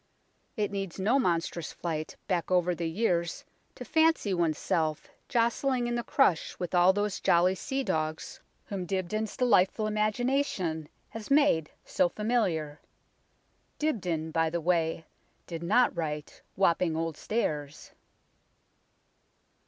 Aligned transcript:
It 0.57 0.71
needs 0.71 0.99
no 0.99 1.19
monstrous 1.19 1.71
flight 1.71 2.15
back 2.27 2.49
over 2.49 2.73
the 2.73 2.89
years 2.89 3.45
to 3.75 3.85
fancy 3.85 4.33
oneself 4.33 5.11
jostling 5.29 5.85
in 5.85 5.93
the 5.93 6.01
crush 6.01 6.57
with 6.57 6.73
all 6.73 6.91
those 6.91 7.19
jolly 7.19 7.53
sea 7.53 7.83
dogs 7.83 8.39
whom 8.65 8.87
Dibdin's 8.87 9.37
delightful 9.37 9.85
imagination 9.85 10.65
WAPPING 10.65 10.73
HIGH 11.13 11.19
STREET 11.19 11.19
in 11.19 11.19
has 11.19 11.29
made 11.53 11.71
so 11.85 12.09
familiar. 12.09 12.81
Dibdin, 13.77 14.31
by 14.31 14.49
the 14.49 14.59
way, 14.59 15.05
did 15.45 15.61
not 15.61 15.95
write" 15.95 16.41
Wapping 16.57 16.97
Old 16.97 17.15
Stairs." 17.15 17.91